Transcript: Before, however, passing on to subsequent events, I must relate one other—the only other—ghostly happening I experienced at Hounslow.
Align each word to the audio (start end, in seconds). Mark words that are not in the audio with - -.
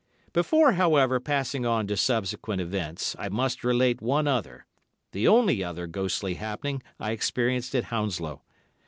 Before, 0.33 0.71
however, 0.71 1.19
passing 1.19 1.63
on 1.63 1.85
to 1.85 1.95
subsequent 1.95 2.59
events, 2.59 3.15
I 3.19 3.29
must 3.29 3.63
relate 3.63 4.01
one 4.01 4.27
other—the 4.27 5.27
only 5.27 5.63
other—ghostly 5.63 6.37
happening 6.39 6.81
I 6.99 7.11
experienced 7.11 7.75
at 7.75 7.83
Hounslow. 7.83 8.41